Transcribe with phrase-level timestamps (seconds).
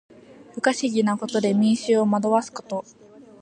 [0.53, 2.83] 不可思議なことで民衆を惑わすこと。